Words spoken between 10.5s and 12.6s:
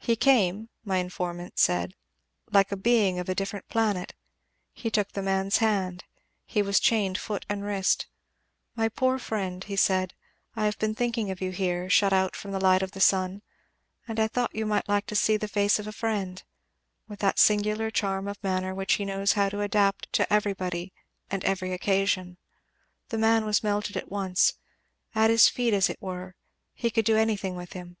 'I have been thinking of you here, shut out from the